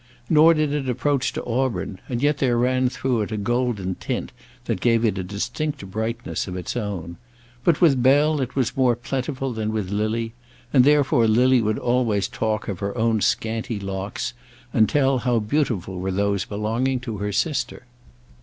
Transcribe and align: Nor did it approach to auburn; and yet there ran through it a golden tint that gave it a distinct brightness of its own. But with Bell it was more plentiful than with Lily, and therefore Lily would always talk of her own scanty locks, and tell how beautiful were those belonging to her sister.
Nor 0.31 0.55
did 0.55 0.73
it 0.73 0.89
approach 0.89 1.31
to 1.33 1.45
auburn; 1.45 1.99
and 2.09 2.23
yet 2.23 2.39
there 2.39 2.57
ran 2.57 2.89
through 2.89 3.21
it 3.21 3.31
a 3.31 3.37
golden 3.37 3.93
tint 3.93 4.31
that 4.65 4.81
gave 4.81 5.05
it 5.05 5.19
a 5.19 5.23
distinct 5.23 5.85
brightness 5.91 6.47
of 6.47 6.55
its 6.57 6.75
own. 6.75 7.17
But 7.63 7.81
with 7.81 8.01
Bell 8.01 8.41
it 8.41 8.55
was 8.55 8.75
more 8.75 8.95
plentiful 8.95 9.53
than 9.53 9.71
with 9.71 9.91
Lily, 9.91 10.33
and 10.73 10.83
therefore 10.83 11.27
Lily 11.27 11.61
would 11.61 11.77
always 11.77 12.27
talk 12.27 12.67
of 12.67 12.79
her 12.79 12.97
own 12.97 13.21
scanty 13.21 13.79
locks, 13.79 14.33
and 14.73 14.89
tell 14.89 15.19
how 15.19 15.37
beautiful 15.37 15.99
were 15.99 16.11
those 16.11 16.45
belonging 16.45 16.99
to 17.01 17.17
her 17.17 17.31
sister. 17.31 17.83